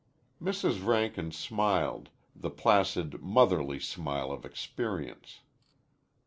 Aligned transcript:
Mrs. 0.41 0.83
Rankin 0.83 1.31
smiled, 1.31 2.09
the 2.35 2.49
placid, 2.49 3.21
motherly 3.21 3.79
smile 3.79 4.31
of 4.31 4.45
experience. 4.45 5.41